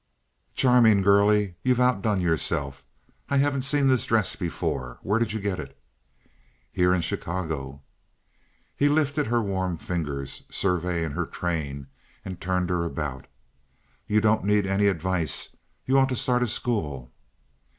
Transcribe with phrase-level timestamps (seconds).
[0.55, 1.57] "Charming, girlie.
[1.61, 2.87] You've outdone yourself.
[3.29, 4.97] I haven't seen this dress before.
[5.03, 5.77] Where did you get it?"
[6.71, 7.83] "Here in Chicago."
[8.75, 11.85] He lifted her warm fingers, surveying her train,
[12.25, 13.27] and turned her about.
[14.07, 15.55] "You don't need any advice.
[15.85, 17.11] You ought to start a school."